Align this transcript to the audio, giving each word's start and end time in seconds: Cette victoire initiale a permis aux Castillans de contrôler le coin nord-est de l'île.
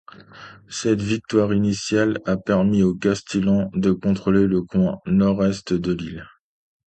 Cette 0.67 1.03
victoire 1.03 1.53
initiale 1.53 2.17
a 2.25 2.35
permis 2.35 2.81
aux 2.81 2.95
Castillans 2.95 3.69
de 3.75 3.91
contrôler 3.91 4.47
le 4.47 4.63
coin 4.63 4.97
nord-est 5.05 5.73
de 5.73 5.93
l'île. 5.93 6.25